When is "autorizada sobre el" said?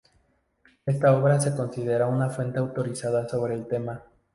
2.57-3.67